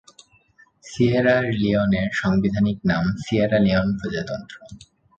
Sierra 0.83 1.35
লিওনের 1.53 2.07
সাংবিধানিক 2.13 2.77
নাম 2.85 3.03
সিয়েরা 3.23 3.57
লিওন 3.59 3.87
প্রজাতন্ত্র। 3.99 4.55